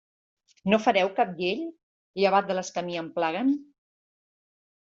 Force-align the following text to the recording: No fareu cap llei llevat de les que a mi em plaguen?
No 0.73 0.79
fareu 0.85 1.11
cap 1.19 1.35
llei 1.41 1.61
llevat 2.23 2.49
de 2.49 2.57
les 2.61 2.73
que 2.79 2.85
a 2.85 2.89
mi 2.89 2.99
em 3.03 3.13
plaguen? 3.19 3.55